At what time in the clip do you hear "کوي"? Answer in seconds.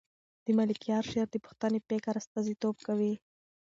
2.87-3.13